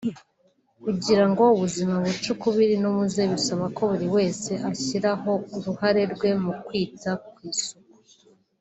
[0.83, 7.11] Kugira ngo ubuzima buce ukubiri n'umuze bisaba ko buri wese ashyiraho uruhare rwe mu kwita
[7.25, 7.97] ku isuku